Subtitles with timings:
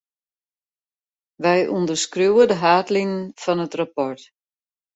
[1.43, 4.21] Wy ûnderskriuwe de haadlinen fan it rapport.